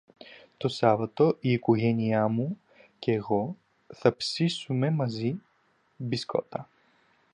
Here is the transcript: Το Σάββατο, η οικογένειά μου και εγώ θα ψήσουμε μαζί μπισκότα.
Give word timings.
Το 0.57 0.67
Σάββατο, 0.67 1.37
η 1.39 1.51
οικογένειά 1.51 2.27
μου 2.27 2.61
και 2.99 3.11
εγώ 3.11 3.57
θα 3.87 4.15
ψήσουμε 4.15 4.89
μαζί 4.89 5.41
μπισκότα. 5.97 6.69